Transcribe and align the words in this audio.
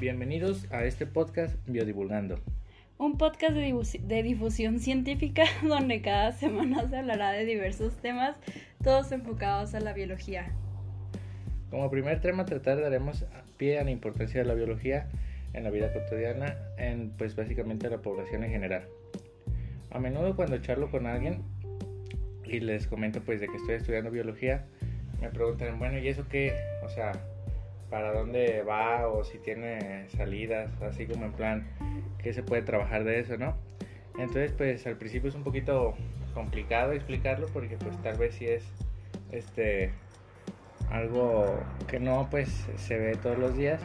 Bienvenidos 0.00 0.70
a 0.70 0.84
este 0.84 1.06
podcast 1.06 1.56
Biodivulgando. 1.66 2.38
Un 2.98 3.18
podcast 3.18 3.54
de, 3.54 3.98
de, 4.04 4.22
difusión 4.22 4.78
científica 4.78 5.42
donde 5.66 6.02
cada 6.02 6.30
semana 6.30 6.88
se 6.88 6.98
hablará 6.98 7.32
de 7.32 7.44
diversos 7.44 7.96
temas, 7.96 8.36
todos 8.84 9.10
enfocados 9.10 9.74
a 9.74 9.80
la 9.80 9.92
biología. 9.94 10.52
Como 11.70 11.90
primer 11.90 12.20
tema 12.20 12.44
tratar 12.44 12.80
daremos 12.80 13.26
pie 13.56 13.80
a 13.80 13.84
la 13.84 13.90
importancia 13.90 14.40
de 14.40 14.46
la 14.46 14.54
biología 14.54 15.08
en 15.52 15.64
la 15.64 15.70
vida 15.70 15.92
cotidiana, 15.92 16.56
en 16.76 17.10
pues 17.18 17.34
básicamente 17.34 17.90
la 17.90 17.98
población 17.98 18.44
en 18.44 18.52
general. 18.52 18.84
A 19.90 19.98
menudo 19.98 20.36
cuando 20.36 20.58
charlo 20.58 20.92
con 20.92 21.06
alguien 21.06 21.42
y 22.44 22.60
les 22.60 22.86
comento 22.86 23.20
pues 23.20 23.40
de 23.40 23.48
que 23.48 23.56
estoy 23.56 23.74
estudiando 23.74 24.12
biología, 24.12 24.64
me 25.20 25.28
preguntan, 25.30 25.76
bueno, 25.80 25.98
¿y 25.98 26.06
eso 26.06 26.24
qué? 26.28 26.52
O 26.84 26.88
sea, 26.88 27.10
para 27.90 28.12
dónde 28.12 28.62
va 28.62 29.08
o 29.08 29.24
si 29.24 29.38
tiene 29.38 30.08
salidas, 30.10 30.70
así 30.82 31.06
como 31.06 31.26
en 31.26 31.32
plan, 31.32 31.68
qué 32.18 32.32
se 32.32 32.42
puede 32.42 32.62
trabajar 32.62 33.04
de 33.04 33.20
eso, 33.20 33.36
¿no? 33.36 33.56
Entonces, 34.18 34.52
pues 34.52 34.86
al 34.86 34.96
principio 34.96 35.28
es 35.28 35.34
un 35.34 35.44
poquito 35.44 35.94
complicado 36.34 36.92
explicarlo 36.92 37.46
porque 37.52 37.76
pues 37.76 37.96
tal 38.02 38.18
vez 38.18 38.34
si 38.34 38.46
es 38.46 38.64
este 39.32 39.92
algo 40.90 41.60
que 41.86 42.00
no 42.00 42.28
pues 42.30 42.66
se 42.76 42.98
ve 42.98 43.16
todos 43.16 43.38
los 43.38 43.56
días. 43.56 43.80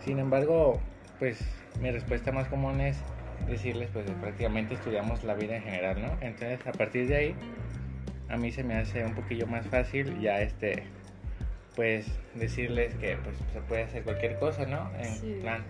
Sin 0.00 0.18
embargo, 0.18 0.80
pues 1.18 1.40
mi 1.80 1.90
respuesta 1.90 2.32
más 2.32 2.48
común 2.48 2.80
es 2.80 2.98
decirles 3.48 3.88
pues 3.92 4.10
prácticamente 4.20 4.74
estudiamos 4.74 5.24
la 5.24 5.34
vida 5.34 5.56
en 5.56 5.62
general, 5.62 6.02
¿no? 6.02 6.10
Entonces, 6.20 6.66
a 6.66 6.72
partir 6.72 7.08
de 7.08 7.16
ahí 7.16 7.34
a 8.28 8.36
mí 8.36 8.50
se 8.50 8.62
me 8.62 8.74
hace 8.74 9.04
un 9.04 9.14
poquillo 9.14 9.46
más 9.46 9.66
fácil 9.66 10.20
ya 10.20 10.40
este 10.40 10.82
pues 11.78 12.06
decirles 12.34 12.92
que 12.96 13.16
pues 13.18 13.36
se 13.52 13.60
puede 13.60 13.84
hacer 13.84 14.02
cualquier 14.02 14.36
cosa, 14.40 14.66
¿no? 14.66 14.90
En 14.98 15.38
plan, 15.38 15.64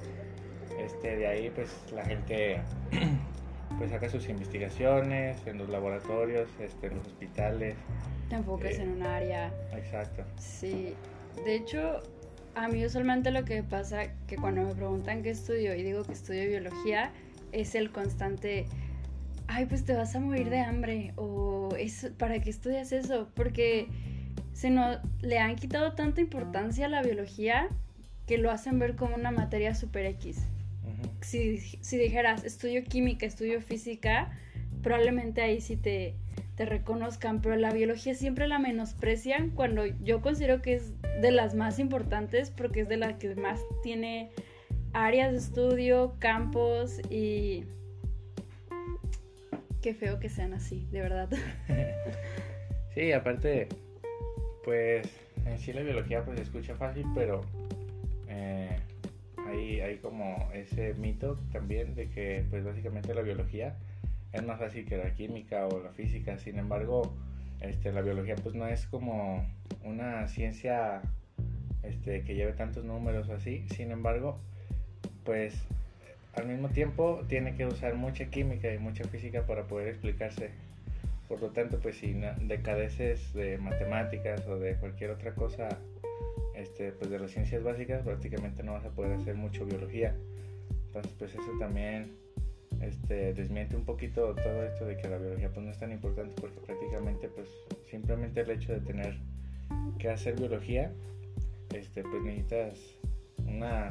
este, 0.83 1.19
de 1.19 1.27
ahí 1.27 1.51
pues 1.51 1.69
la 1.93 2.03
gente 2.03 2.63
pues 3.79 3.91
saca 3.91 4.09
sus 4.09 4.27
investigaciones 4.31 5.47
en 5.47 5.59
los 5.59 5.69
laboratorios, 5.69 6.49
este, 6.61 6.87
en 6.87 6.97
los 6.97 7.07
hospitales. 7.09 7.75
Te 8.31 8.37
enfocas 8.37 8.71
eh, 8.71 8.85
en 8.85 8.89
un 8.93 9.03
área. 9.03 9.53
Exacto. 9.77 10.25
Sí, 10.39 10.95
de 11.45 11.57
hecho, 11.57 12.01
a 12.55 12.69
mí 12.69 12.87
usualmente 12.87 13.31
lo 13.31 13.45
que 13.45 13.63
pasa 13.63 14.05
que 14.27 14.37
cuando 14.37 14.63
me 14.63 14.75
preguntan 14.75 15.23
qué 15.23 15.29
estudio 15.29 15.75
y 15.75 15.83
digo 15.83 16.05
que 16.05 16.13
estudio 16.13 16.49
biología, 16.49 17.13
es 17.53 17.75
el 17.75 17.93
constante, 17.93 18.65
ay, 19.47 19.67
pues 19.67 19.85
te 19.85 19.93
vas 19.93 20.17
a 20.17 20.21
morir 20.21 20.49
de 20.49 20.61
hambre, 20.61 21.13
o 21.17 21.69
es, 21.79 22.11
¿para 22.17 22.41
qué 22.41 22.49
estudias 22.49 22.93
eso? 22.93 23.29
Porque 23.35 23.89
se 24.59 24.71
nos, 24.71 24.99
le 25.21 25.39
han 25.39 25.55
quitado 25.55 25.93
tanta 25.93 26.21
importancia 26.21 26.87
a 26.87 26.89
la 26.89 27.01
biología 27.01 27.69
que 28.27 28.39
lo 28.39 28.51
hacen 28.51 28.81
ver 28.81 28.97
como 28.97 29.15
una 29.15 29.31
materia 29.31 29.73
super 29.77 30.05
X. 30.05 30.45
si, 31.21 31.59
si, 31.59 31.97
dijeras 31.97 32.43
estudio 32.43 32.83
química, 32.83 33.25
estudio 33.25 33.61
física, 33.61 34.37
probablemente 34.83 35.43
ahí 35.43 35.61
sí 35.61 35.77
te, 35.77 36.17
te 36.57 36.67
reconozcan, 36.67 37.41
pero 37.41 37.55
la 37.55 37.73
biología 37.73 38.17
siempre 38.17 38.49
la 38.49 38.59
menosprecian 38.59 39.51
cuando 39.51 39.87
yo 39.87 40.23
considero 40.23 40.61
que 40.61 40.75
es 40.75 40.93
de 41.23 41.31
las 41.31 41.55
más 41.55 41.79
importantes 41.79 42.51
porque 42.51 42.81
es 42.81 42.89
de 42.89 42.97
las 42.97 43.15
que 43.15 43.37
más 43.37 43.61
tiene 43.85 44.33
áreas 44.93 45.31
de 45.31 45.39
estudio, 45.39 46.17
campos 46.19 46.99
y 47.11 47.63
qué 49.83 49.95
feo 49.95 50.19
que 50.19 50.29
sean 50.29 50.53
así, 50.53 50.89
de 50.91 51.01
verdad. 51.01 51.29
sí, 52.97 53.13
aparte 53.13 53.69
pues 54.69 55.09
en 55.47 55.59
sí 55.59 55.73
la 55.73 55.81
biología 55.81 56.27
pues 56.27 56.37
se 56.37 56.43
escucha 56.43 56.75
fácil, 56.75 57.07
pero 57.15 57.41
eh, 58.29 58.79
hay, 59.47 59.81
hay 59.81 59.97
como 59.97 60.51
ese 60.53 60.93
mito 60.93 61.39
también 61.53 61.95
de 61.95 62.11
que 62.11 62.45
pues 62.51 62.63
básicamente 62.65 63.15
la 63.15 63.23
biología 63.23 63.79
es 64.35 64.45
más 64.45 64.59
fácil 64.59 64.85
que 64.85 64.99
la 64.99 65.15
química 65.15 65.67
o 65.69 65.83
la 65.83 65.89
física. 65.93 66.37
Sin 66.37 66.59
embargo, 66.59 67.15
este, 67.63 67.93
la 67.93 68.03
biología 68.03 68.35
pues 68.37 68.55
no 68.55 68.67
es 68.67 68.87
como 68.89 69.47
una 69.85 70.29
ciencia 70.29 71.01
este, 71.83 72.23
que 72.25 72.35
lleve 72.35 72.53
tantos 72.53 72.85
números 72.85 73.27
o 73.31 73.37
así. 73.37 73.65
Sin 73.71 73.91
embargo, 73.91 74.39
pues 75.25 75.55
al 76.35 76.47
mismo 76.47 76.69
tiempo 76.69 77.23
tiene 77.27 77.55
que 77.55 77.65
usar 77.65 77.95
mucha 77.95 78.27
química 78.27 78.71
y 78.71 78.77
mucha 78.77 79.05
física 79.05 79.47
para 79.47 79.67
poder 79.67 79.89
explicarse 79.89 80.51
por 81.29 81.43
lo 81.43 81.51
tanto, 81.51 81.79
pues 81.79 81.99
si 81.99 82.19
decadeces 82.41 83.35
de 83.35 83.59
matemáticas 83.59 84.47
o 84.47 84.59
de 84.59 84.77
cualquier 84.77 85.11
otra 85.11 85.35
cosa, 85.35 85.69
este, 86.55 86.91
pues 86.93 87.11
de 87.11 87.19
las 87.19 87.31
ciencias 87.31 87.63
básicas, 87.63 88.03
prácticamente 88.03 88.63
no 88.63 88.73
vas 88.73 88.87
a 88.87 88.91
poder 88.91 89.13
hacer 89.13 89.35
mucho 89.35 89.67
biología. 89.67 90.17
Entonces, 90.87 91.13
pues 91.19 91.35
eso 91.35 91.53
también 91.59 92.17
este, 92.81 93.35
desmiente 93.35 93.77
un 93.77 93.85
poquito 93.85 94.35
todo 94.35 94.63
esto 94.65 94.87
de 94.87 94.97
que 94.97 95.09
la 95.09 95.19
biología 95.19 95.51
pues 95.53 95.67
no 95.67 95.71
es 95.71 95.79
tan 95.79 95.93
importante 95.93 96.35
porque 96.41 96.61
prácticamente 96.61 97.29
pues 97.29 97.49
simplemente 97.91 98.41
el 98.41 98.51
hecho 98.51 98.73
de 98.73 98.81
tener 98.81 99.19
que 99.99 100.09
hacer 100.09 100.35
biología, 100.37 100.93
este, 101.75 102.03
pues 102.03 102.23
necesitas 102.23 102.79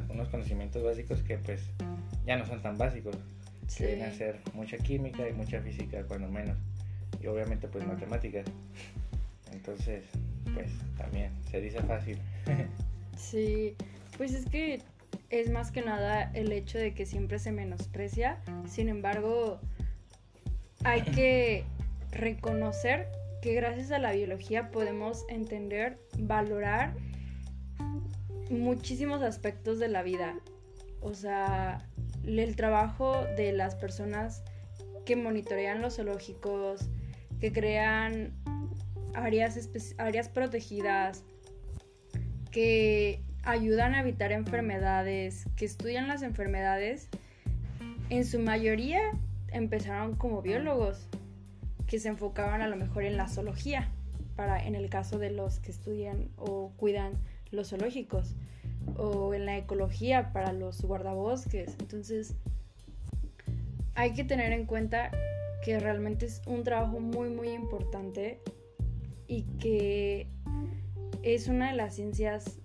unos 0.09 0.29
conocimientos 0.29 0.83
básicos 0.83 1.21
que 1.21 1.37
pues 1.37 1.61
ya 2.25 2.35
no 2.35 2.47
son 2.47 2.61
tan 2.63 2.77
básicos. 2.77 3.15
Sí. 3.67 3.83
Que 3.83 4.35
mucha 4.53 4.77
química 4.77 5.27
y 5.27 5.33
mucha 5.33 5.61
física 5.61 6.01
cuando 6.07 6.29
menos 6.29 6.57
y 7.21 7.27
obviamente 7.27 7.67
pues 7.67 7.85
matemáticas. 7.85 8.45
Entonces, 9.51 10.05
pues 10.53 10.71
también 10.97 11.31
se 11.49 11.61
dice 11.61 11.81
fácil. 11.81 12.19
sí, 13.17 13.75
pues 14.17 14.33
es 14.33 14.45
que 14.45 14.81
es 15.29 15.49
más 15.49 15.71
que 15.71 15.81
nada 15.81 16.31
el 16.33 16.51
hecho 16.51 16.77
de 16.77 16.93
que 16.93 17.05
siempre 17.05 17.39
se 17.39 17.51
menosprecia. 17.51 18.39
Sin 18.67 18.89
embargo, 18.89 19.59
hay 20.83 21.01
que 21.01 21.65
reconocer 22.11 23.07
que 23.41 23.53
gracias 23.53 23.91
a 23.91 23.99
la 23.99 24.11
biología 24.13 24.71
podemos 24.71 25.25
entender, 25.29 25.99
valorar 26.17 26.93
muchísimos 28.49 29.21
aspectos 29.21 29.79
de 29.79 29.87
la 29.89 30.03
vida. 30.03 30.35
O 31.01 31.13
sea, 31.13 31.85
el 32.25 32.55
trabajo 32.55 33.25
de 33.35 33.51
las 33.51 33.75
personas 33.75 34.43
que 35.05 35.15
monitorean 35.15 35.81
los 35.81 35.95
zoológicos, 35.95 36.89
que 37.39 37.51
crean 37.51 38.33
áreas, 39.13 39.69
áreas 39.97 40.29
protegidas, 40.29 41.23
que 42.51 43.21
ayudan 43.43 43.95
a 43.95 44.01
evitar 44.01 44.31
enfermedades, 44.31 45.45
que 45.55 45.65
estudian 45.65 46.07
las 46.07 46.21
enfermedades, 46.21 47.09
en 48.09 48.25
su 48.25 48.39
mayoría 48.39 49.01
empezaron 49.51 50.15
como 50.15 50.41
biólogos, 50.41 51.07
que 51.87 51.99
se 51.99 52.09
enfocaban 52.09 52.61
a 52.61 52.67
lo 52.67 52.75
mejor 52.75 53.03
en 53.03 53.17
la 53.17 53.27
zoología, 53.27 53.89
para 54.35 54.65
en 54.65 54.75
el 54.75 54.89
caso 54.89 55.19
de 55.19 55.31
los 55.31 55.59
que 55.59 55.71
estudian 55.71 56.29
o 56.35 56.71
cuidan 56.77 57.13
los 57.51 57.69
zoológicos, 57.69 58.35
o 58.97 59.33
en 59.33 59.45
la 59.45 59.57
ecología 59.57 60.31
para 60.33 60.53
los 60.53 60.81
guardabosques. 60.81 61.75
Entonces, 61.79 62.35
hay 63.95 64.13
que 64.13 64.23
tener 64.23 64.51
en 64.51 64.65
cuenta 64.65 65.11
que 65.63 65.79
realmente 65.79 66.25
es 66.25 66.41
un 66.45 66.63
trabajo 66.63 66.99
muy 66.99 67.29
muy 67.29 67.49
importante 67.49 68.39
y 69.27 69.43
que 69.59 70.27
es 71.23 71.47
una 71.47 71.71
de 71.71 71.77
las 71.77 71.95
ciencias 71.95 72.59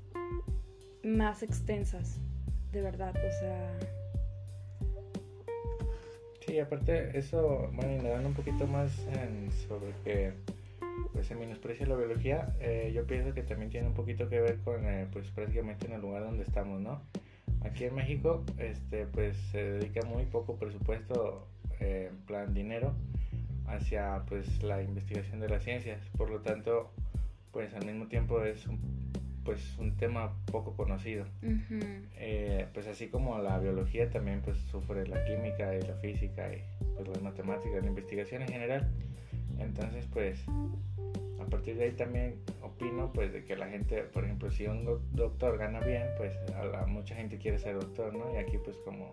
más 1.03 1.43
extensas, 1.43 2.21
de 2.71 2.83
verdad, 2.83 3.15
o 3.17 3.41
sea... 3.41 3.79
Sí, 6.47 6.59
aparte 6.59 7.17
eso, 7.17 7.71
bueno, 7.73 7.93
indagando 7.93 8.29
un 8.29 8.35
poquito 8.35 8.67
más 8.67 9.07
en, 9.07 9.51
sobre 9.53 9.93
que 10.05 10.33
pues 11.13 11.27
se 11.27 11.35
menosprecia 11.35 11.87
la 11.87 11.97
biología, 11.97 12.55
eh, 12.61 12.93
yo 12.95 13.07
pienso 13.07 13.33
que 13.33 13.43
también 13.43 13.71
tiene 13.71 13.89
un 13.89 13.95
poquito 13.95 14.29
que 14.29 14.41
ver 14.41 14.59
con 14.59 14.85
eh, 14.85 15.07
pues 15.13 15.29
prácticamente 15.31 15.87
en 15.87 15.93
el 15.93 16.01
lugar 16.01 16.23
donde 16.23 16.43
estamos, 16.43 16.81
¿no? 16.81 17.03
Aquí 17.65 17.85
en 17.85 17.95
México, 17.95 18.45
este, 18.59 19.07
pues 19.07 19.37
se 19.53 19.63
dedica 19.63 20.05
muy 20.07 20.25
poco 20.25 20.57
presupuesto 20.57 21.47
eh, 21.83 22.09
en 22.11 22.17
plan 22.27 22.55
dinero 22.55 22.95
hacia 23.67 24.23
pues 24.29 24.63
la 24.63 24.83
investigación 24.83 25.41
de 25.41 25.49
las 25.49 25.63
ciencias. 25.65 26.01
Por 26.17 26.31
lo 26.31 26.41
tanto 26.41 26.93
pues 27.51 27.75
al 27.75 27.85
mismo 27.85 28.07
tiempo 28.07 28.43
es 28.43 28.67
un, 28.67 28.79
pues 29.45 29.77
un 29.79 29.97
tema 29.97 30.33
poco 30.51 30.75
conocido. 30.75 31.27
Eh, 32.17 32.67
pues 32.73 32.87
así 32.87 33.09
como 33.09 33.39
la 33.39 33.59
biología 33.59 34.11
también 34.11 34.41
pues 34.43 34.57
sufre 34.71 35.07
la 35.07 35.25
química 35.25 35.75
y 35.77 35.83
la 35.83 35.95
física 35.97 36.53
y 36.53 36.63
pues 36.95 37.09
las 37.09 37.23
matemáticas 37.23 37.83
la 37.83 37.89
investigación 37.89 38.43
en 38.43 38.49
general. 38.49 38.91
Entonces 39.59 40.07
pues 40.13 40.45
a 41.41 41.45
partir 41.47 41.77
de 41.77 41.85
ahí 41.85 41.93
también 41.93 42.37
opino 42.63 43.13
pues 43.13 43.33
de 43.33 43.45
que 43.45 43.57
la 43.57 43.69
gente 43.69 44.03
por 44.05 44.25
ejemplo 44.25 44.51
si 44.51 44.67
un 44.67 44.85
doctor 45.13 45.59
gana 45.59 45.81
bien 45.81 46.05
pues 46.17 46.33
a 46.55 46.87
mucha 46.87 47.15
gente 47.15 47.37
quiere 47.37 47.59
ser 47.59 47.75
doctor 47.75 48.15
no 48.15 48.33
y 48.35 48.39
aquí 48.39 48.57
pues 48.65 48.77
como 48.79 49.11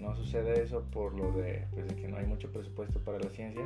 no 0.00 0.14
sucede 0.16 0.62
eso 0.62 0.82
por 0.90 1.14
lo 1.14 1.32
de, 1.32 1.66
pues, 1.72 1.86
de 1.86 1.94
que 1.94 2.08
no 2.08 2.16
hay 2.16 2.26
mucho 2.26 2.50
presupuesto 2.50 2.98
para 3.00 3.18
la 3.18 3.30
ciencia. 3.30 3.62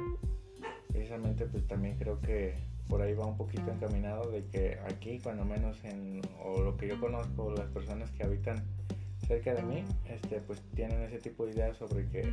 Precisamente 0.89 1.47
pues 1.47 1.67
también 1.67 1.97
creo 1.97 2.21
que 2.21 2.55
por 2.89 3.01
ahí 3.03 3.15
va 3.15 3.27
un 3.27 3.37
poquito 3.37 3.71
encaminado 3.71 4.31
de 4.31 4.45
que 4.47 4.79
aquí 4.87 5.19
cuando 5.21 5.45
menos 5.45 5.83
en 5.85 6.21
o 6.43 6.61
lo 6.61 6.77
que 6.77 6.89
yo 6.89 7.01
conozco 7.01 7.53
las 7.53 7.67
personas 7.69 8.11
que 8.13 8.25
habitan 8.25 8.63
cerca 9.27 9.55
de 9.55 9.63
mí, 9.63 9.85
este, 10.09 10.41
pues 10.41 10.61
tienen 10.75 11.03
ese 11.03 11.19
tipo 11.19 11.47
de 11.47 11.53
ideas 11.53 11.77
sobre 11.77 12.07
que 12.09 12.33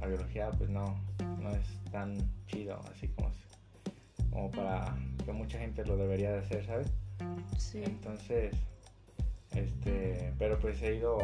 la 0.00 0.06
biología 0.06 0.50
pues 0.50 0.70
no, 0.70 1.00
no 1.40 1.50
es 1.50 1.66
tan 1.90 2.16
chido 2.46 2.78
así 2.90 3.08
como, 3.08 3.30
como 4.30 4.50
para 4.50 4.96
que 5.24 5.32
mucha 5.32 5.58
gente 5.58 5.84
lo 5.84 5.96
debería 5.96 6.32
de 6.32 6.38
hacer, 6.38 6.64
¿sabes? 6.66 6.92
Sí. 7.58 7.82
Entonces, 7.84 8.54
este, 9.52 10.32
pero 10.38 10.58
pues 10.58 10.80
he 10.82 10.96
ido 10.96 11.18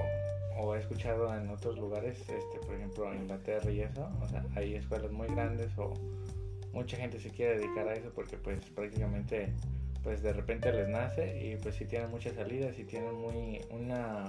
o 0.59 0.75
he 0.75 0.79
escuchado 0.79 1.35
en 1.37 1.51
otros 1.51 1.79
lugares, 1.79 2.19
este, 2.21 2.59
por 2.65 2.75
ejemplo 2.75 3.13
en 3.13 3.23
Inglaterra 3.23 3.71
y 3.71 3.81
eso, 3.81 4.09
o 4.23 4.29
sea, 4.29 4.45
hay 4.55 4.75
escuelas 4.75 5.11
muy 5.13 5.29
grandes 5.29 5.77
o 5.77 5.93
mucha 6.73 6.97
gente 6.97 7.19
se 7.21 7.31
quiere 7.31 7.59
dedicar 7.59 7.89
a 7.89 7.95
eso 7.95 8.11
porque 8.15 8.37
pues 8.37 8.61
prácticamente 8.71 9.53
pues 10.03 10.23
de 10.23 10.33
repente 10.33 10.73
les 10.73 10.89
nace 10.89 11.45
y 11.45 11.57
pues 11.57 11.75
si 11.75 11.85
tienen 11.85 12.11
muchas 12.11 12.35
salidas 12.35 12.79
y 12.79 12.85
tienen 12.85 13.15
muy 13.15 13.61
una 13.71 14.29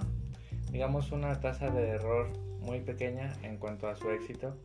digamos 0.72 1.12
una 1.12 1.40
tasa 1.40 1.70
de 1.70 1.88
error 1.88 2.30
muy 2.60 2.80
pequeña 2.80 3.32
en 3.42 3.58
cuanto 3.58 3.88
a 3.88 3.96
su 3.96 4.10
éxito 4.10 4.56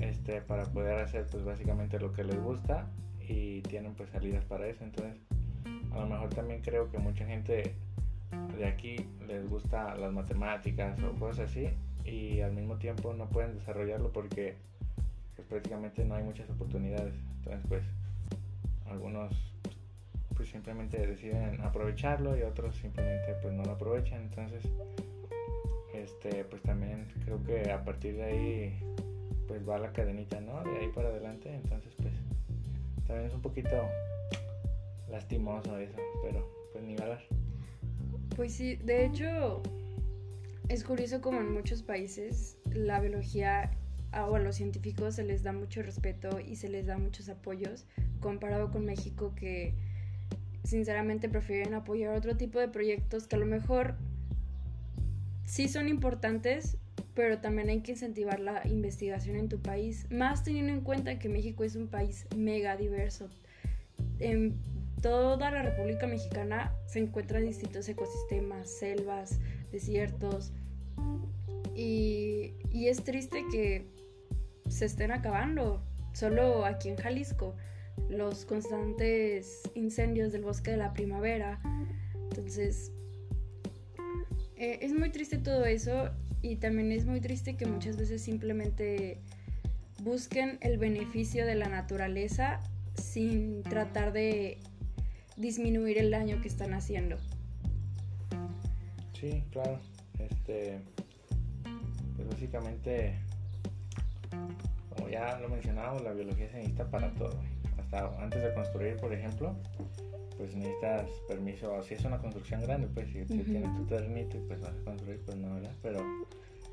este 0.00 0.40
para 0.40 0.64
poder 0.64 0.98
hacer 0.98 1.26
pues 1.30 1.44
básicamente 1.44 1.98
lo 1.98 2.12
que 2.12 2.24
les 2.24 2.40
gusta 2.40 2.90
y 3.20 3.62
tienen 3.62 3.94
pues 3.94 4.10
salidas 4.10 4.44
para 4.44 4.66
eso. 4.66 4.84
Entonces 4.84 5.16
a 5.92 6.00
lo 6.00 6.06
mejor 6.06 6.30
también 6.30 6.60
creo 6.60 6.90
que 6.90 6.98
mucha 6.98 7.24
gente 7.24 7.74
de 8.56 8.66
aquí 8.66 8.96
les 9.26 9.48
gusta 9.48 9.94
las 9.96 10.12
matemáticas 10.12 10.98
o 11.02 11.12
cosas 11.18 11.50
así 11.50 11.68
y 12.04 12.40
al 12.40 12.52
mismo 12.52 12.76
tiempo 12.76 13.12
no 13.12 13.28
pueden 13.28 13.54
desarrollarlo 13.54 14.12
porque 14.12 14.56
pues 15.36 15.46
prácticamente 15.48 16.04
no 16.04 16.14
hay 16.14 16.24
muchas 16.24 16.48
oportunidades. 16.50 17.14
Entonces 17.38 17.62
pues 17.68 17.84
algunos 18.86 19.32
pues 20.36 20.48
simplemente 20.48 21.06
deciden 21.06 21.60
aprovecharlo 21.60 22.36
y 22.36 22.42
otros 22.42 22.76
simplemente 22.76 23.34
pues 23.42 23.54
no 23.54 23.64
lo 23.64 23.72
aprovechan. 23.72 24.22
Entonces 24.22 24.64
este 25.94 26.44
pues 26.44 26.62
también 26.62 27.06
creo 27.24 27.42
que 27.42 27.70
a 27.70 27.84
partir 27.84 28.16
de 28.16 28.24
ahí 28.24 28.78
pues 29.46 29.68
va 29.68 29.78
la 29.78 29.92
cadenita 29.92 30.40
no 30.40 30.62
de 30.62 30.78
ahí 30.78 30.88
para 30.94 31.08
adelante. 31.08 31.54
Entonces 31.54 31.92
pues 32.00 32.14
también 33.06 33.26
es 33.26 33.34
un 33.34 33.42
poquito 33.42 33.76
lastimoso 35.10 35.76
eso 35.78 35.98
pero 36.22 36.48
pues 36.72 36.82
ni 36.84 36.94
hablar 36.94 37.20
pues 38.42 38.54
sí, 38.54 38.74
de 38.74 39.06
hecho, 39.06 39.62
es 40.68 40.82
curioso 40.82 41.20
como 41.20 41.40
en 41.40 41.52
muchos 41.52 41.84
países 41.84 42.58
la 42.74 42.98
biología 42.98 43.70
o 44.12 44.34
a 44.34 44.40
los 44.40 44.56
científicos 44.56 45.14
se 45.14 45.22
les 45.22 45.44
da 45.44 45.52
mucho 45.52 45.80
respeto 45.80 46.40
y 46.40 46.56
se 46.56 46.68
les 46.68 46.86
da 46.86 46.98
muchos 46.98 47.28
apoyos, 47.28 47.86
comparado 48.18 48.72
con 48.72 48.84
México 48.84 49.32
que 49.36 49.76
sinceramente 50.64 51.28
prefieren 51.28 51.72
apoyar 51.74 52.16
otro 52.16 52.36
tipo 52.36 52.58
de 52.58 52.66
proyectos 52.66 53.28
que 53.28 53.36
a 53.36 53.38
lo 53.38 53.46
mejor 53.46 53.94
sí 55.44 55.68
son 55.68 55.88
importantes, 55.88 56.78
pero 57.14 57.38
también 57.38 57.68
hay 57.68 57.82
que 57.82 57.92
incentivar 57.92 58.40
la 58.40 58.66
investigación 58.66 59.36
en 59.36 59.48
tu 59.48 59.60
país, 59.60 60.08
más 60.10 60.42
teniendo 60.42 60.72
en 60.72 60.80
cuenta 60.80 61.20
que 61.20 61.28
México 61.28 61.62
es 61.62 61.76
un 61.76 61.86
país 61.86 62.26
mega 62.34 62.76
diverso. 62.76 63.30
Toda 65.02 65.50
la 65.50 65.62
República 65.62 66.06
Mexicana 66.06 66.72
se 66.86 67.00
encuentran 67.00 67.44
distintos 67.44 67.88
ecosistemas, 67.88 68.70
selvas, 68.70 69.38
desiertos. 69.70 70.52
Y, 71.74 72.54
es 72.72 73.04
triste 73.04 73.44
que 73.50 73.86
se 74.68 74.86
estén 74.86 75.12
acabando. 75.12 75.82
Solo 76.14 76.64
aquí 76.64 76.88
en 76.88 76.96
Jalisco, 76.96 77.54
los 78.08 78.44
constantes 78.44 79.62
incendios 79.74 80.32
del 80.32 80.42
bosque 80.42 80.70
de 80.70 80.76
la 80.76 80.92
primavera. 80.92 81.60
Entonces, 82.14 82.92
eh, 84.56 84.78
es 84.82 84.92
muy 84.92 85.10
triste 85.10 85.38
todo 85.38 85.64
eso 85.64 86.10
y 86.42 86.56
también 86.56 86.92
es 86.92 87.06
muy 87.06 87.20
triste 87.20 87.56
que 87.56 87.66
muchas 87.66 87.96
veces 87.96 88.22
simplemente 88.22 89.18
busquen 90.02 90.58
el 90.60 90.78
beneficio 90.78 91.46
de 91.46 91.54
la 91.54 91.68
naturaleza 91.68 92.60
sin 92.94 93.62
tratar 93.62 94.12
de 94.12 94.58
disminuir 95.36 95.98
el 95.98 96.10
daño 96.10 96.40
que 96.40 96.48
están 96.48 96.74
haciendo. 96.74 97.16
Sí, 99.18 99.42
claro. 99.50 99.78
Este, 100.18 100.80
pues 102.16 102.28
básicamente, 102.28 103.14
como 104.94 105.08
ya 105.08 105.38
lo 105.40 105.48
mencionamos, 105.48 106.02
la 106.02 106.12
biología 106.12 106.48
se 106.48 106.56
necesita 106.56 106.90
para 106.90 107.12
todo. 107.14 107.38
Hasta 107.78 108.06
antes 108.22 108.42
de 108.42 108.54
construir, 108.54 108.96
por 108.96 109.12
ejemplo, 109.12 109.54
pues 110.36 110.54
necesitas 110.56 111.08
permiso. 111.28 111.82
Si 111.82 111.94
es 111.94 112.04
una 112.04 112.18
construcción 112.18 112.62
grande, 112.62 112.88
pues 112.88 113.08
si 113.08 113.24
tienes 113.24 113.74
tu 113.76 113.84
terrenito 113.86 114.36
y 114.36 114.40
pues 114.40 114.60
vas 114.60 114.74
a 114.74 114.84
construir, 114.84 115.20
pues 115.24 115.36
no, 115.36 115.54
¿verdad? 115.54 115.72
Pero 115.82 116.00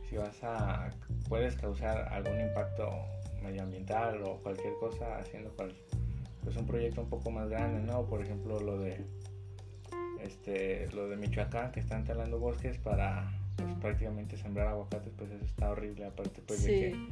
si 0.10 0.18
vas 0.18 0.44
a, 0.44 0.90
puedes 1.28 1.56
causar 1.56 2.12
algún 2.12 2.42
impacto 2.42 2.90
medioambiental 3.44 4.24
o 4.24 4.38
cualquier 4.38 4.74
cosa 4.80 5.18
haciendo 5.18 5.52
cualquier 5.52 5.80
pues 6.50 6.58
un 6.58 6.66
proyecto 6.66 7.02
un 7.02 7.10
poco 7.10 7.30
más 7.30 7.48
grande, 7.48 7.80
¿no? 7.80 8.08
Por 8.08 8.24
ejemplo, 8.24 8.60
lo 8.60 8.80
de 8.80 9.06
este 10.20 10.88
lo 10.94 11.08
de 11.08 11.16
Michoacán 11.16 11.72
que 11.72 11.80
están 11.80 12.06
talando 12.06 12.40
bosques 12.40 12.80
para 12.80 13.32
pues, 13.56 13.72
prácticamente 13.76 14.36
sembrar 14.36 14.70
aguacates, 14.70 15.14
pues 15.16 15.30
eso 15.30 15.46
está 15.46 15.70
horrible, 15.70 16.06
aparte 16.06 16.42
pues 16.48 16.64
de 16.64 16.70
que 16.72 17.08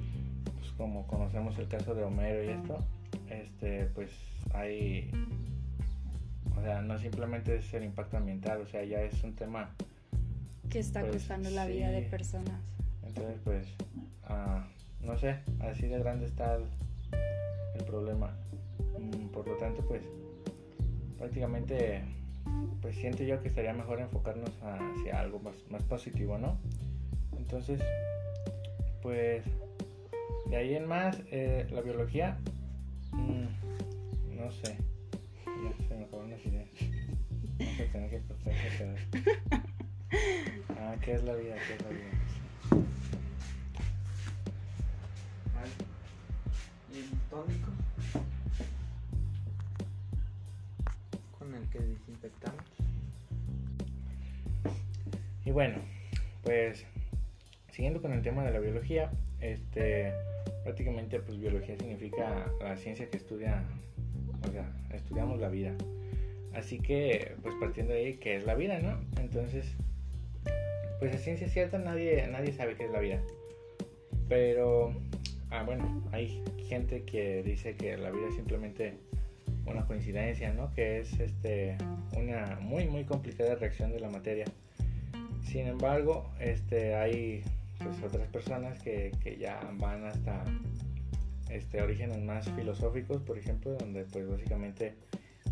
pues 0.57 0.71
como 0.71 1.05
conocemos 1.05 1.55
el 1.59 1.67
caso 1.67 1.93
de 1.93 2.03
Homero 2.03 2.43
y 2.43 2.47
esto, 2.47 2.83
este 3.29 3.85
pues 3.93 4.09
hay 4.55 5.11
o 6.57 6.63
sea, 6.63 6.81
no 6.81 6.97
simplemente 6.97 7.57
es 7.57 7.71
el 7.75 7.83
impacto 7.83 8.17
ambiental, 8.17 8.61
o 8.61 8.65
sea, 8.65 8.83
ya 8.85 9.03
es 9.03 9.23
un 9.23 9.35
tema 9.35 9.69
que 10.71 10.79
está 10.79 11.01
pues, 11.01 11.13
costando 11.13 11.51
la 11.51 11.67
vida 11.67 11.91
de 11.91 12.01
personas. 12.01 12.59
Entonces, 13.05 13.39
pues, 13.43 13.67
ah, 14.23 14.65
no 15.03 15.15
sé, 15.15 15.37
así 15.59 15.85
de 15.85 15.99
grande 15.99 16.25
está 16.25 16.57
el 17.75 17.83
problema. 17.85 18.35
Mm, 18.97 19.27
por 19.27 19.47
lo 19.47 19.55
tanto, 19.57 19.81
pues 19.85 20.03
prácticamente 21.17 22.03
pues 22.81 22.95
siento 22.95 23.23
yo 23.23 23.41
que 23.41 23.47
estaría 23.49 23.73
mejor 23.73 23.99
enfocarnos 23.99 24.51
hacia 24.61 25.19
algo 25.19 25.39
más, 25.39 25.55
más 25.69 25.83
positivo, 25.83 26.37
¿no? 26.37 26.57
Entonces, 27.37 27.81
pues 29.01 29.43
de 30.49 30.55
ahí 30.55 30.75
en 30.75 30.87
más, 30.87 31.21
eh, 31.31 31.67
la 31.71 31.81
biología, 31.81 32.37
mm, 33.11 34.35
no 34.35 34.51
sé, 34.51 34.77
ya 35.45 35.87
se 35.87 35.95
me 35.95 36.05
acabaron 36.05 36.31
las 36.31 36.45
ideas. 36.45 36.69
Vamos 37.59 37.79
a 37.79 37.91
tener 37.91 38.09
que 38.09 38.21
cortar 38.21 38.53
Ah, 40.79 40.95
¿qué 41.01 41.13
es 41.13 41.23
la 41.23 41.33
vida? 41.35 41.55
¿Qué 41.67 41.73
es 41.73 41.81
la 41.81 41.89
vida? 41.89 42.11
¿Y 46.93 46.99
el 46.99 47.09
tónico? 47.29 47.71
Que 51.71 51.79
desinfectamos. 51.79 52.63
Y 55.45 55.51
bueno, 55.51 55.77
pues 56.43 56.85
siguiendo 57.71 58.01
con 58.01 58.11
el 58.11 58.21
tema 58.21 58.43
de 58.43 58.51
la 58.51 58.59
biología, 58.59 59.11
este 59.39 60.11
prácticamente 60.63 61.19
pues 61.19 61.39
biología 61.39 61.77
significa 61.77 62.51
la 62.59 62.75
ciencia 62.75 63.09
que 63.09 63.17
estudia, 63.17 63.63
o 64.47 64.51
sea, 64.51 64.69
estudiamos 64.93 65.39
la 65.39 65.49
vida. 65.49 65.73
Así 66.53 66.79
que, 66.79 67.35
pues 67.43 67.55
partiendo 67.59 67.93
de 67.93 67.99
ahí, 67.99 68.13
¿qué 68.15 68.35
es 68.35 68.45
la 68.45 68.55
vida, 68.55 68.79
no? 68.79 68.99
Entonces, 69.21 69.75
pues 70.99 71.13
a 71.13 71.17
ciencia 71.19 71.47
cierta 71.47 71.77
nadie, 71.77 72.27
nadie 72.27 72.51
sabe 72.51 72.75
qué 72.75 72.85
es 72.85 72.91
la 72.91 72.99
vida. 72.99 73.21
Pero, 74.27 74.93
ah, 75.51 75.63
bueno, 75.63 76.03
hay 76.11 76.43
gente 76.67 77.03
que 77.03 77.43
dice 77.43 77.75
que 77.75 77.95
la 77.95 78.11
vida 78.11 78.31
simplemente 78.35 78.95
una 79.67 79.85
coincidencia, 79.85 80.53
¿no? 80.53 80.73
Que 80.73 80.99
es 80.99 81.19
este, 81.19 81.77
una 82.15 82.57
muy, 82.61 82.87
muy 82.87 83.03
complicada 83.03 83.55
reacción 83.55 83.91
de 83.91 83.99
la 83.99 84.09
materia. 84.09 84.45
Sin 85.43 85.67
embargo, 85.67 86.29
este, 86.39 86.95
hay 86.95 87.43
pues, 87.79 88.01
otras 88.03 88.27
personas 88.29 88.81
que, 88.81 89.11
que 89.23 89.37
ya 89.37 89.59
van 89.77 90.05
hasta 90.05 90.43
este, 91.49 91.81
orígenes 91.81 92.21
más 92.23 92.49
filosóficos, 92.51 93.21
por 93.21 93.37
ejemplo, 93.37 93.75
donde 93.75 94.05
pues 94.05 94.27
básicamente 94.27 94.95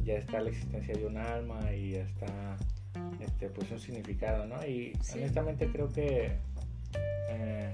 ya 0.03 0.15
está 0.15 0.41
la 0.41 0.49
existencia 0.49 0.93
de 0.95 1.05
un 1.05 1.17
alma 1.17 1.73
y 1.73 1.91
ya 1.91 2.01
está 2.01 2.57
este, 3.19 3.49
pues 3.49 3.71
un 3.71 3.79
significado, 3.79 4.45
¿no? 4.45 4.65
Y 4.65 4.93
honestamente 5.13 5.67
creo 5.67 5.89
que 5.89 6.31
eh, 7.29 7.73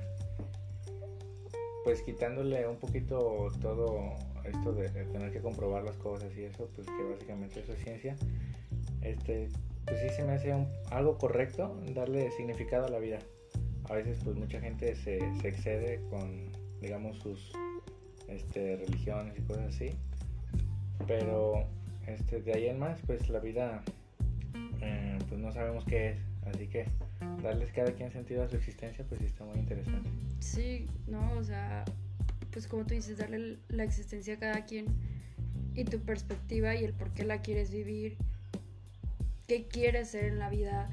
pues 1.83 2.01
quitándole 2.03 2.67
un 2.67 2.77
poquito 2.77 3.47
todo 3.61 4.15
esto 4.45 4.73
de, 4.73 4.89
tener 4.89 5.31
que 5.31 5.39
comprobar 5.39 5.83
las 5.83 5.95
cosas 5.97 6.35
y 6.37 6.43
eso, 6.43 6.69
pues 6.75 6.87
que 6.87 7.03
básicamente 7.03 7.59
eso 7.59 7.73
es 7.73 7.83
ciencia, 7.83 8.15
este, 9.01 9.49
pues 9.85 9.99
sí 10.01 10.09
se 10.09 10.23
me 10.23 10.33
hace 10.33 10.53
algo 10.89 11.17
correcto 11.17 11.79
darle 11.93 12.31
significado 12.31 12.85
a 12.85 12.89
la 12.89 12.99
vida. 12.99 13.19
A 13.89 13.95
veces 13.95 14.19
pues 14.23 14.35
mucha 14.37 14.59
gente 14.61 14.95
se, 14.95 15.19
se 15.41 15.47
excede 15.47 16.01
con, 16.09 16.51
digamos, 16.81 17.17
sus 17.17 17.51
este, 18.27 18.77
religiones 18.77 19.37
y 19.37 19.41
cosas 19.41 19.75
así, 19.75 19.89
pero 21.07 21.65
este, 22.07 22.41
de 22.41 22.53
ahí 22.53 22.67
en 22.67 22.79
más, 22.79 22.99
pues 23.05 23.29
la 23.29 23.39
vida, 23.39 23.83
eh, 24.81 25.17
pues 25.27 25.41
no 25.41 25.51
sabemos 25.51 25.83
qué 25.85 26.11
es, 26.11 26.17
Así 26.45 26.67
que 26.67 26.85
darles 27.43 27.71
cada 27.71 27.91
quien 27.93 28.11
sentido 28.11 28.43
a 28.43 28.49
su 28.49 28.55
existencia, 28.57 29.05
pues 29.07 29.19
sí 29.19 29.27
está 29.27 29.45
muy 29.45 29.59
interesante. 29.59 30.09
Sí, 30.39 30.87
no, 31.07 31.33
o 31.33 31.43
sea, 31.43 31.85
pues 32.51 32.67
como 32.67 32.85
tú 32.85 32.93
dices, 32.93 33.17
darle 33.17 33.57
la 33.69 33.83
existencia 33.83 34.35
a 34.35 34.39
cada 34.39 34.65
quien 34.65 34.87
y 35.73 35.85
tu 35.85 35.99
perspectiva 35.99 36.75
y 36.75 36.83
el 36.83 36.93
por 36.93 37.13
qué 37.13 37.23
la 37.23 37.41
quieres 37.41 37.71
vivir, 37.71 38.17
qué 39.47 39.67
quieres 39.67 40.09
ser 40.09 40.25
en 40.25 40.39
la 40.39 40.49
vida. 40.49 40.89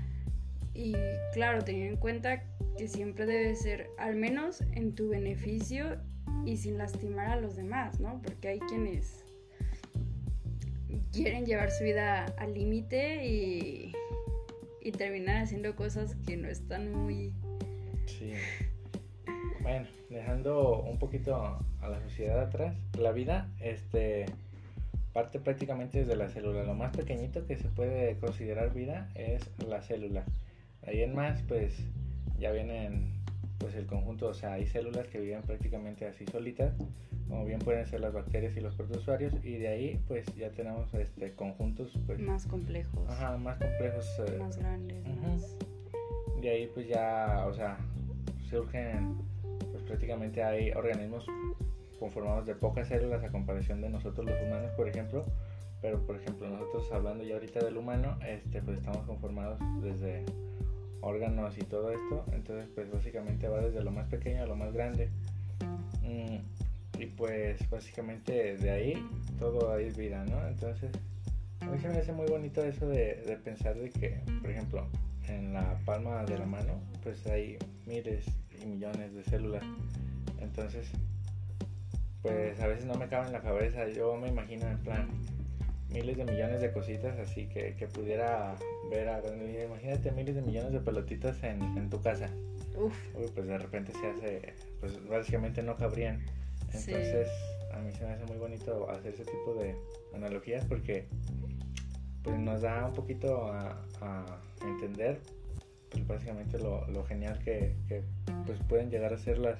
Y 0.75 0.95
claro, 1.33 1.65
teniendo 1.65 1.95
en 1.95 2.01
cuenta 2.01 2.45
que 2.77 2.87
siempre 2.87 3.27
debe 3.27 3.57
ser 3.57 3.91
al 3.99 4.15
menos 4.15 4.61
en 4.73 4.95
tu 4.95 5.09
beneficio 5.09 6.01
y 6.45 6.57
sin 6.57 6.79
lastimar 6.79 7.31
a 7.31 7.41
los 7.41 7.57
demás, 7.57 7.99
¿no? 7.99 8.23
Porque 8.23 8.49
hay 8.49 8.61
quienes 8.61 9.25
quieren 11.13 11.45
llevar 11.47 11.71
su 11.71 11.85
vida 11.85 12.27
al 12.39 12.55
límite 12.55 13.27
y, 13.27 13.93
y 14.81 14.93
terminan 14.93 15.43
haciendo 15.43 15.75
cosas 15.75 16.15
que 16.27 16.37
no 16.37 16.49
están 16.49 16.93
muy... 16.93 17.33
Sí. 18.07 18.33
Bueno, 19.63 19.89
dejando 20.11 20.81
un 20.83 20.99
poquito 20.99 21.37
a 21.37 21.89
la 21.89 22.01
sociedad 22.01 22.41
atrás, 22.41 22.77
la 22.99 23.13
vida 23.13 23.49
este, 23.61 24.27
parte 25.13 25.39
prácticamente 25.41 25.99
desde 25.99 26.17
la 26.17 26.29
célula. 26.29 26.63
Lo 26.63 26.75
más 26.75 26.97
pequeñito 26.97 27.47
que 27.47 27.57
se 27.57 27.69
puede 27.69 28.17
considerar 28.19 28.73
vida 28.73 29.11
es 29.15 29.51
la 29.67 29.83
célula. 29.83 30.25
Ahí 30.87 31.03
en 31.03 31.15
más, 31.15 31.43
pues 31.43 31.77
ya 32.39 32.53
vienen 32.53 33.19
pues 33.59 33.75
el 33.75 33.87
conjunto, 33.87 34.29
o 34.29 34.35
sea, 34.35 34.53
hay 34.53 34.67
células 34.67 35.09
que 35.09 35.19
viven 35.19 35.43
prácticamente 35.43 36.07
así 36.07 36.25
solitas, 36.27 36.75
como 37.29 37.45
bien 37.45 37.59
pueden 37.59 37.85
ser 37.87 38.01
las 38.01 38.13
bacterias 38.13 38.57
y 38.57 38.61
los 38.61 38.77
protozoarios, 38.77 39.35
y 39.45 39.57
de 39.57 39.69
ahí 39.69 40.01
pues 40.07 40.25
ya 40.37 40.51
tenemos 40.51 40.95
este 40.95 41.33
conjuntos 41.35 41.93
pues 42.07 42.21
más 42.21 42.47
complejos. 42.47 43.09
Ajá, 43.09 43.37
más 43.37 43.59
complejos. 43.59 44.07
Eh, 44.29 44.39
más 44.39 44.57
grandes. 44.57 45.57
De 46.41 46.51
ahí 46.51 46.71
pues 46.73 46.87
ya, 46.87 47.45
o 47.49 47.53
sea, 47.53 47.79
surgen, 48.49 49.17
prácticamente 49.89 50.45
hay 50.45 50.71
organismos 50.71 51.27
conformados 51.99 52.47
de 52.47 52.55
pocas 52.55 52.87
células 52.87 53.25
a 53.25 53.31
comparación 53.31 53.81
de 53.81 53.89
nosotros 53.89 54.25
los 54.25 54.41
humanos, 54.41 54.71
por 54.77 54.89
ejemplo, 54.89 55.25
pero 55.83 55.99
por 56.07 56.17
ejemplo 56.17 56.49
nosotros 56.49 56.91
hablando 56.93 57.25
ya 57.25 57.35
ahorita 57.35 57.65
del 57.65 57.77
humano, 57.77 58.19
este 58.25 58.63
pues 58.63 58.79
estamos 58.79 59.05
conformados 59.07 59.59
desde 59.83 60.25
órganos 61.01 61.57
y 61.59 61.63
todo 61.63 61.91
esto. 61.91 62.25
Entonces, 62.33 62.69
pues 62.75 62.91
básicamente 62.91 63.49
va 63.49 63.61
desde 63.61 63.83
lo 63.83 63.91
más 63.91 64.09
pequeño 64.09 64.43
a 64.43 64.47
lo 64.47 64.57
más 64.57 64.73
grande. 64.73 65.11
Mm, 66.03 66.39
y 67.01 67.07
pues 67.07 67.69
básicamente 67.71 68.57
de 68.57 68.71
ahí 68.71 69.09
todo 69.39 69.79
es 69.79 69.97
vida, 69.97 70.25
¿no? 70.25 70.47
Entonces, 70.49 70.91
a 71.61 71.67
mí 71.67 71.79
se 71.79 71.89
me 71.89 71.99
hace 71.99 72.13
muy 72.13 72.27
bonito 72.27 72.63
eso 72.65 72.89
de, 72.89 73.39
pensar 73.45 73.77
de 73.77 73.91
que, 73.91 74.21
por 74.41 74.51
ejemplo, 74.51 74.87
en 75.29 75.53
la 75.53 75.79
palma 75.85 76.25
de 76.25 76.39
la 76.39 76.47
mano, 76.47 76.81
pues 77.03 77.27
hay 77.27 77.59
miles 77.87 78.25
y 78.63 78.67
millones 78.67 79.15
de 79.15 79.25
células. 79.25 79.65
Entonces, 80.41 80.89
pues 82.23 82.61
a 82.61 82.67
veces 82.67 82.85
no 82.87 82.95
me 82.95 83.09
cabe 83.09 83.27
en 83.27 83.33
la 83.33 83.41
cabeza. 83.41 83.89
Yo 83.89 84.17
me 84.17 84.29
imagino 84.29 84.67
en 84.69 84.79
plan, 84.79 85.09
miles 85.91 86.17
de 86.17 86.25
millones 86.25 86.61
de 86.61 86.73
cositas 86.73 87.19
así 87.19 87.47
que, 87.47 87.75
que 87.77 87.87
pudiera 87.87 88.55
ver 88.91 89.09
a 89.09 89.23
imagínate 89.65 90.11
miles 90.13 90.35
de 90.35 90.43
millones 90.43 90.73
de 90.73 90.81
pelotitas 90.81 91.43
en, 91.43 91.63
en 91.63 91.89
tu 91.89 92.01
casa 92.01 92.29
Uf. 92.77 92.95
Uy, 93.17 93.27
pues 93.35 93.47
de 93.47 93.59
repente 93.59 93.93
se 93.93 94.07
hace 94.07 94.55
pues 94.81 95.09
básicamente 95.09 95.63
no 95.63 95.77
cabrían 95.77 96.25
entonces 96.73 97.29
a 97.73 97.79
mí 97.79 97.91
se 97.93 98.05
me 98.05 98.13
hace 98.13 98.25
muy 98.27 98.37
bonito 98.37 98.91
hacer 98.91 99.15
ese 99.15 99.25
tipo 99.25 99.55
de 99.55 99.75
analogías 100.15 100.65
porque 100.67 101.07
pues 102.23 102.39
nos 102.39 102.63
da 102.63 102.87
un 102.87 102.93
poquito 102.93 103.51
a, 103.51 103.83
a 104.03 104.41
entender 104.63 105.21
pues 105.91 106.07
básicamente 106.07 106.59
lo, 106.59 106.87
lo 106.89 107.05
genial 107.05 107.39
que, 107.41 107.75
pues 108.47 108.59
pueden 108.69 108.91
llegar 108.91 109.13
a 109.13 109.19
ser 109.19 109.39
las 109.39 109.59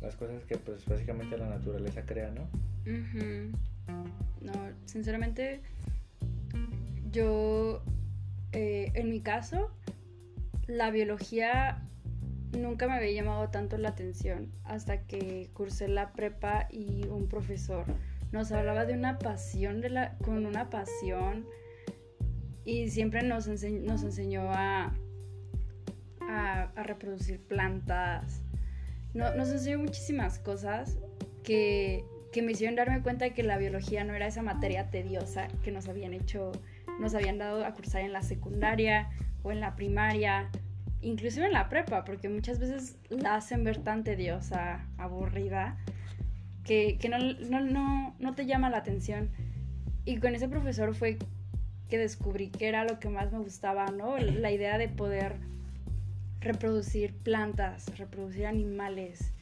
las 0.00 0.14
cosas 0.14 0.44
que 0.44 0.56
pues 0.56 0.86
básicamente 0.86 1.36
la 1.36 1.48
naturaleza 1.48 2.02
crea 2.02 2.30
no 2.30 2.48
no, 4.40 4.52
sinceramente, 4.84 5.60
yo, 7.10 7.82
eh, 8.52 8.90
en 8.94 9.10
mi 9.10 9.20
caso, 9.20 9.70
la 10.66 10.90
biología 10.90 11.82
nunca 12.56 12.86
me 12.86 12.94
había 12.94 13.12
llamado 13.12 13.50
tanto 13.50 13.76
la 13.76 13.90
atención 13.90 14.52
hasta 14.64 15.02
que 15.02 15.50
cursé 15.52 15.88
la 15.88 16.12
prepa 16.12 16.66
y 16.70 17.06
un 17.06 17.28
profesor 17.28 17.84
nos 18.32 18.52
hablaba 18.52 18.84
de 18.84 18.94
una 18.94 19.18
pasión, 19.18 19.80
de 19.80 19.90
la, 19.90 20.16
con 20.18 20.44
una 20.46 20.70
pasión, 20.70 21.46
y 22.64 22.90
siempre 22.90 23.22
nos, 23.22 23.48
nos 23.48 24.02
enseñó 24.02 24.52
a, 24.52 24.94
a, 26.28 26.70
reproducir 26.76 27.40
plantas. 27.40 28.42
nos 29.14 29.50
enseñó 29.50 29.78
muchísimas 29.78 30.38
cosas 30.38 30.98
que 31.42 32.04
que 32.32 32.42
me 32.42 32.52
hicieron 32.52 32.76
darme 32.76 33.02
cuenta 33.02 33.24
de 33.24 33.32
que 33.32 33.42
la 33.42 33.58
biología 33.58 34.04
no 34.04 34.14
era 34.14 34.26
esa 34.26 34.42
materia 34.42 34.90
tediosa 34.90 35.48
que 35.62 35.70
nos 35.70 35.88
habían 35.88 36.12
hecho, 36.12 36.52
nos 37.00 37.14
habían 37.14 37.38
dado 37.38 37.64
a 37.64 37.72
cursar 37.72 38.02
en 38.02 38.12
la 38.12 38.22
secundaria 38.22 39.08
o 39.42 39.52
en 39.52 39.60
la 39.60 39.76
primaria, 39.76 40.50
inclusive 41.00 41.46
en 41.46 41.52
la 41.52 41.68
prepa, 41.68 42.04
porque 42.04 42.28
muchas 42.28 42.58
veces 42.58 42.98
la 43.08 43.36
hacen 43.36 43.64
ver 43.64 43.78
tan 43.78 44.04
tediosa, 44.04 44.86
aburrida, 44.98 45.78
que, 46.64 46.98
que 46.98 47.08
no, 47.08 47.18
no, 47.18 47.60
no, 47.60 48.14
no 48.18 48.34
te 48.34 48.44
llama 48.44 48.68
la 48.68 48.78
atención. 48.78 49.30
Y 50.04 50.18
con 50.18 50.34
ese 50.34 50.48
profesor 50.48 50.94
fue 50.94 51.18
que 51.88 51.96
descubrí 51.96 52.50
que 52.50 52.68
era 52.68 52.84
lo 52.84 52.98
que 52.98 53.08
más 53.08 53.32
me 53.32 53.38
gustaba, 53.38 53.86
¿no? 53.86 54.18
La 54.18 54.50
idea 54.50 54.76
de 54.76 54.88
poder 54.88 55.36
reproducir 56.40 57.14
plantas, 57.14 57.86
reproducir 57.98 58.46
animales, 58.46 59.32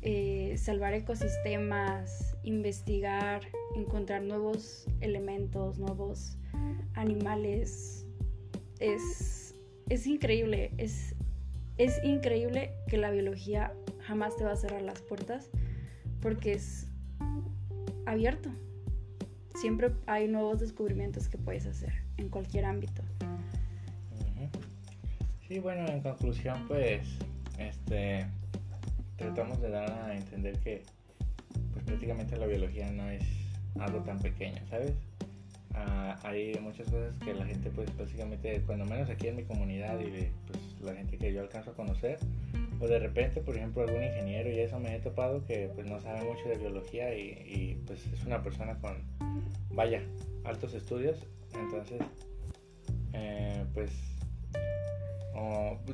eh, 0.00 0.54
salvar 0.56 0.94
ecosistemas, 0.94 2.36
investigar, 2.44 3.42
encontrar 3.74 4.22
nuevos 4.22 4.86
elementos, 5.00 5.78
nuevos 5.78 6.36
animales. 6.94 8.06
Es, 8.78 9.54
es 9.88 10.06
increíble, 10.06 10.72
es, 10.78 11.14
es 11.78 12.02
increíble 12.04 12.72
que 12.88 12.96
la 12.96 13.10
biología 13.10 13.74
jamás 14.00 14.36
te 14.36 14.44
va 14.44 14.52
a 14.52 14.56
cerrar 14.56 14.82
las 14.82 15.02
puertas 15.02 15.50
porque 16.20 16.52
es 16.52 16.88
abierto. 18.06 18.50
Siempre 19.56 19.92
hay 20.06 20.28
nuevos 20.28 20.60
descubrimientos 20.60 21.28
que 21.28 21.36
puedes 21.36 21.66
hacer 21.66 21.92
en 22.16 22.28
cualquier 22.28 22.64
ámbito. 22.64 23.02
Sí, 25.48 25.60
bueno, 25.60 25.88
en 25.88 26.02
conclusión, 26.02 26.68
pues, 26.68 27.08
este, 27.56 28.26
tratamos 29.16 29.58
de 29.62 29.70
dar 29.70 29.90
a 29.90 30.14
entender 30.14 30.58
que 30.58 30.82
pues 31.72 31.84
prácticamente 31.86 32.36
la 32.36 32.46
biología 32.46 32.90
no 32.90 33.08
es 33.08 33.22
algo 33.80 34.00
tan 34.00 34.18
pequeño, 34.18 34.60
¿sabes? 34.68 34.92
Ah, 35.72 36.18
hay 36.22 36.52
muchas 36.60 36.90
cosas 36.90 37.16
que 37.20 37.32
la 37.32 37.46
gente 37.46 37.70
pues 37.70 37.96
básicamente, 37.96 38.60
cuando 38.66 38.84
menos 38.84 39.08
aquí 39.08 39.28
en 39.28 39.36
mi 39.36 39.44
comunidad 39.44 39.98
y 40.00 40.28
pues 40.46 40.60
la 40.82 40.94
gente 40.94 41.16
que 41.16 41.32
yo 41.32 41.40
alcanzo 41.40 41.70
a 41.70 41.74
conocer, 41.74 42.18
o 42.78 42.86
de 42.86 42.98
repente, 42.98 43.40
por 43.40 43.56
ejemplo, 43.56 43.82
algún 43.82 44.04
ingeniero 44.04 44.50
y 44.50 44.58
eso 44.58 44.78
me 44.78 44.96
he 44.96 45.00
topado 45.00 45.46
que 45.46 45.70
pues 45.74 45.86
no 45.86 45.98
sabe 45.98 46.24
mucho 46.24 46.46
de 46.46 46.58
biología 46.58 47.16
y, 47.16 47.82
pues 47.86 48.06
es 48.12 48.22
una 48.26 48.42
persona 48.42 48.78
con, 48.80 49.02
vaya, 49.70 50.02
altos 50.44 50.74
estudios, 50.74 51.26
entonces, 51.54 52.02
eh, 53.14 53.64
pues, 53.72 54.17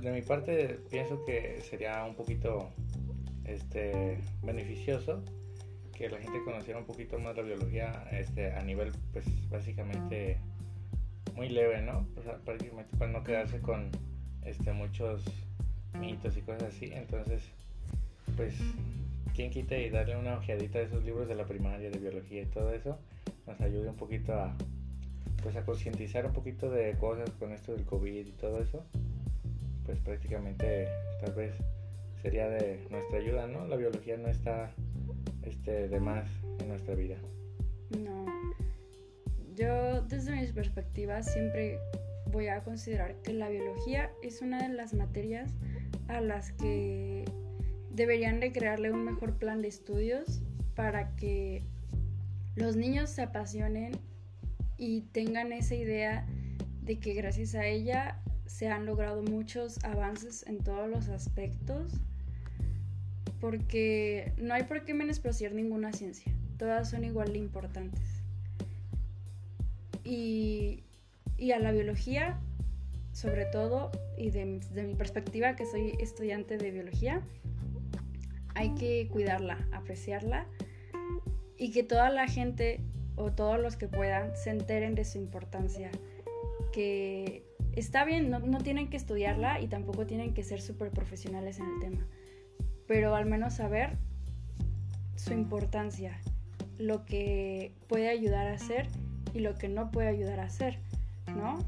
de 0.00 0.12
mi 0.12 0.22
parte 0.22 0.80
pienso 0.90 1.24
que 1.24 1.60
sería 1.62 2.04
un 2.04 2.14
poquito 2.14 2.70
este, 3.44 4.18
beneficioso 4.42 5.22
que 5.94 6.08
la 6.08 6.18
gente 6.18 6.42
conociera 6.44 6.78
un 6.78 6.86
poquito 6.86 7.18
más 7.18 7.36
la 7.36 7.42
biología 7.42 8.08
este, 8.12 8.52
a 8.52 8.62
nivel, 8.62 8.92
pues 9.12 9.26
básicamente 9.48 10.38
muy 11.36 11.48
leve, 11.48 11.82
¿no? 11.82 12.06
O 12.16 12.22
sea, 12.22 12.36
prácticamente 12.38 12.96
para 12.96 13.12
no 13.12 13.22
quedarse 13.22 13.60
con 13.60 13.90
este, 14.44 14.72
muchos 14.72 15.22
mitos 15.98 16.36
y 16.36 16.42
cosas 16.42 16.74
así. 16.74 16.90
Entonces, 16.92 17.42
pues, 18.36 18.54
quien 19.34 19.50
quite 19.50 19.86
y 19.86 19.90
darle 19.90 20.16
una 20.16 20.38
ojeadita 20.38 20.78
a 20.78 20.82
esos 20.82 21.04
libros 21.04 21.28
de 21.28 21.34
la 21.34 21.44
primaria, 21.44 21.90
de 21.90 21.98
biología 21.98 22.42
y 22.42 22.46
todo 22.46 22.72
eso, 22.72 22.98
nos 23.46 23.60
ayude 23.60 23.88
un 23.88 23.96
poquito 23.96 24.32
pues, 25.42 25.56
a 25.56 25.64
concientizar 25.64 26.26
un 26.26 26.32
poquito 26.32 26.70
de 26.70 26.96
cosas 26.98 27.30
con 27.38 27.52
esto 27.52 27.72
del 27.72 27.84
COVID 27.84 28.26
y 28.26 28.32
todo 28.32 28.60
eso. 28.60 28.84
Pues 29.84 29.98
prácticamente, 30.00 30.88
tal 31.20 31.34
vez 31.34 31.54
sería 32.22 32.48
de 32.48 32.86
nuestra 32.90 33.18
ayuda, 33.18 33.46
¿no? 33.46 33.66
La 33.66 33.76
biología 33.76 34.16
no 34.16 34.28
está 34.28 34.72
este, 35.42 35.88
de 35.88 36.00
más 36.00 36.28
en 36.60 36.68
nuestra 36.68 36.94
vida. 36.94 37.16
No. 37.98 38.24
Yo 39.54 40.02
desde 40.02 40.32
mis 40.32 40.52
perspectivas 40.52 41.32
siempre 41.32 41.78
voy 42.32 42.48
a 42.48 42.62
considerar 42.62 43.14
que 43.22 43.32
la 43.32 43.48
biología 43.48 44.10
es 44.22 44.42
una 44.42 44.66
de 44.66 44.74
las 44.74 44.94
materias 44.94 45.52
a 46.08 46.20
las 46.20 46.52
que 46.52 47.24
deberían 47.90 48.40
de 48.40 48.52
crearle 48.52 48.90
un 48.90 49.04
mejor 49.04 49.36
plan 49.36 49.62
de 49.62 49.68
estudios 49.68 50.42
para 50.74 51.14
que 51.16 51.62
los 52.56 52.76
niños 52.76 53.10
se 53.10 53.22
apasionen 53.22 53.92
y 54.76 55.02
tengan 55.12 55.52
esa 55.52 55.74
idea 55.74 56.26
de 56.82 56.98
que 56.98 57.14
gracias 57.14 57.54
a 57.54 57.66
ella 57.66 58.20
se 58.46 58.68
han 58.68 58.86
logrado 58.86 59.22
muchos 59.22 59.82
avances 59.84 60.44
en 60.46 60.58
todos 60.58 60.88
los 60.88 61.08
aspectos 61.08 61.92
porque 63.40 64.32
no 64.38 64.54
hay 64.54 64.62
por 64.62 64.84
qué 64.84 64.94
menospreciar 64.94 65.52
ninguna 65.52 65.92
ciencia, 65.92 66.32
todas 66.56 66.88
son 66.88 67.04
igual 67.04 67.32
de 67.32 67.38
importantes. 67.38 68.22
Y, 70.02 70.82
a 71.54 71.58
la 71.58 71.72
biología, 71.72 72.40
sobre 73.12 73.44
todo, 73.44 73.90
y 74.16 74.30
de, 74.30 74.60
de 74.72 74.82
mi 74.84 74.94
perspectiva, 74.94 75.56
que 75.56 75.66
soy 75.66 75.92
estudiante 76.00 76.56
de 76.56 76.70
biología, 76.70 77.20
hay 78.54 78.74
que 78.76 79.08
cuidarla, 79.12 79.68
apreciarla 79.72 80.46
y 81.58 81.70
que 81.70 81.82
toda 81.82 82.08
la 82.08 82.26
gente 82.26 82.80
o 83.16 83.30
todos 83.30 83.60
los 83.60 83.76
que 83.76 83.88
puedan 83.88 84.34
se 84.36 84.50
enteren 84.50 84.94
de 84.94 85.04
su 85.04 85.18
importancia, 85.18 85.90
que 86.72 87.44
está 87.76 88.04
bien, 88.04 88.30
no, 88.30 88.58
tienen 88.58 88.88
que 88.88 88.96
estudiarla 88.96 89.60
y 89.60 89.68
tampoco 89.68 90.06
tienen 90.06 90.34
que 90.34 90.42
ser 90.42 90.60
súper 90.60 90.90
profesionales 90.90 91.58
en 91.58 91.66
el 91.66 91.80
tema, 91.80 92.06
pero 92.86 93.14
al 93.14 93.26
menos 93.26 93.54
saber 93.54 93.96
su 95.16 95.32
importancia, 95.32 96.18
lo 96.78 97.04
que 97.04 97.72
puede 97.88 98.08
ayudar 98.08 98.48
a 98.48 98.54
hacer 98.54 98.88
y 99.32 99.40
lo 99.40 99.54
que 99.54 99.68
no 99.68 99.90
puede 99.90 100.08
ayudar 100.08 100.40
a 100.40 100.44
hacer, 100.44 100.78
¿no? 101.36 101.58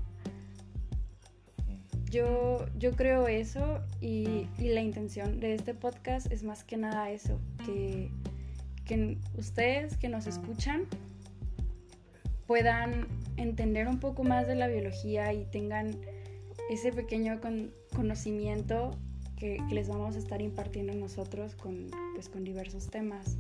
Yo, 2.11 2.67
yo 2.79 2.93
creo 2.93 3.27
eso 3.27 3.81
y, 4.01 4.49
y 4.59 4.69
la 4.69 4.81
intención 4.81 5.41
de 5.41 5.55
este 5.55 5.75
podcast 5.75 6.31
es 6.31 6.45
más 6.45 6.65
que 6.65 6.77
nada 6.77 7.11
eso, 7.11 7.41
que, 7.65 8.11
que 8.85 9.19
ustedes 9.37 9.97
que 9.97 10.09
nos 10.09 10.27
escuchan 10.27 10.87
puedan 12.47 13.07
entender 13.37 13.89
un 13.89 14.01
poco 14.01 14.25
más 14.25 14.47
de 14.47 14.55
la 14.55 14.69
biología 14.69 15.33
y 15.33 15.45
tengan 15.47 15.97
ese 16.71 16.93
pequeño 16.93 17.41
conocimiento 17.95 18.93
que, 19.37 19.59
les 19.71 19.89
vamos 19.89 20.17
a 20.17 20.19
estar 20.19 20.41
impartiendo 20.41 20.95
nosotros 20.95 21.55
con, 21.55 21.91
pues, 22.15 22.29
con 22.29 22.45
diversos 22.45 22.89
temas. 22.89 23.37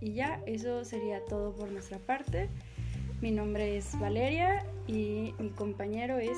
Y 0.00 0.12
ya, 0.14 0.40
eso 0.46 0.84
sería 0.84 1.24
todo 1.24 1.54
por 1.54 1.70
nuestra 1.70 1.98
parte. 1.98 2.48
Mi 3.20 3.30
nombre 3.30 3.76
es 3.76 3.98
Valeria 3.98 4.66
y 4.86 5.34
mi 5.38 5.50
compañero 5.50 6.18
es... 6.18 6.36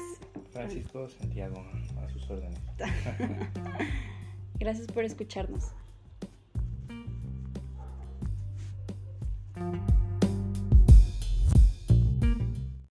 Francisco 0.53 1.09
Santiago, 1.09 1.65
a 2.03 2.09
sus 2.11 2.31
órdenes. 2.31 2.59
Gracias 4.59 4.87
por 4.87 5.05
escucharnos. 5.05 5.73